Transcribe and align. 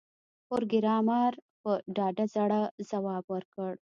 پروګرامر 0.47 1.33
په 1.61 1.71
ډاډه 1.95 2.25
زړه 2.35 2.61
ځواب 2.89 3.23
ورکړ 3.33 3.73